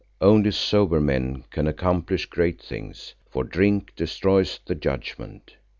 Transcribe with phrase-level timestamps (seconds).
[0.19, 5.57] Only sober men can accomplish great things, for drink destroys the judgment.